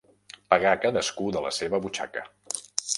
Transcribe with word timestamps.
Pagar 0.53 0.71
cadascú 0.87 1.29
de 1.37 1.45
la 1.49 1.55
seva 1.61 1.85
butxaca. 1.87 2.29